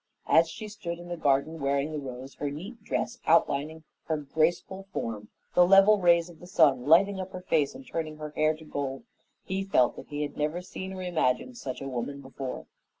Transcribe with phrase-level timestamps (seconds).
[0.27, 4.87] As she stood in the garden, wearing the rose, her neat dress outlining her graceful
[4.91, 8.55] form, the level rays of the sun lighting up her face and turning her hair
[8.55, 9.03] to gold,
[9.43, 12.65] he felt that he had never seen or imagined such a woman before.